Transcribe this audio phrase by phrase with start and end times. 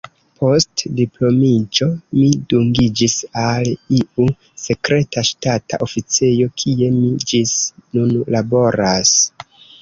[0.37, 1.87] Post diplomiĝo
[2.19, 4.25] mi dungiĝis al iu
[4.63, 9.15] sekreta ŝtata oficejo, kie mi ĝis nun laboras.